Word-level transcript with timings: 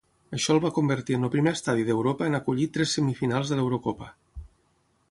Això 0.35 0.53
el 0.53 0.61
va 0.63 0.71
convertir 0.77 1.17
en 1.17 1.27
el 1.27 1.31
primer 1.35 1.53
estadi 1.57 1.85
d'Europa 1.91 2.31
en 2.31 2.39
acollir 2.39 2.67
tres 2.79 2.99
semifinals 2.99 3.53
de 3.53 3.61
l'Eurocopa. 3.63 4.11